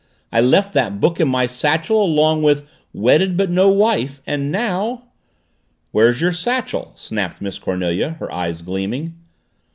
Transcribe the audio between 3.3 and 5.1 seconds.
But No Wife' and now"